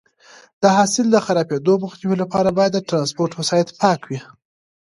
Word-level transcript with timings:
د 0.61 0.63
حاصل 0.75 1.05
د 1.11 1.17
خرابېدو 1.25 1.73
مخنیوي 1.83 2.15
لپاره 2.23 2.49
باید 2.57 2.71
د 2.73 2.79
ټرانسپورټ 2.89 3.31
وسایط 3.35 3.69
پاک 3.81 3.99
وي. 4.09 4.19